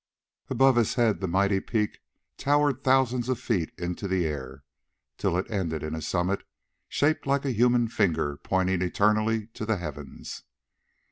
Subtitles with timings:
[0.49, 1.99] Above his head the mighty peak
[2.35, 4.63] towered thousands of feet into the air,
[5.19, 6.41] till it ended in a summit
[6.89, 10.41] shaped like a human finger pointing eternally to the heavens.